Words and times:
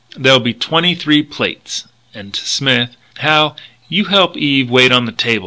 "There'll 0.17 0.39
be 0.39 0.55
twenty 0.55 0.95
three 0.95 1.21
plates." 1.21 1.83
And 2.11 2.33
to 2.33 2.43
Smith: 2.43 2.97
"Hal 3.19 3.55
you 3.87 4.05
help 4.05 4.35
Eve 4.35 4.67
wait 4.67 4.91
on 4.91 5.05
the 5.05 5.11
table. 5.11 5.39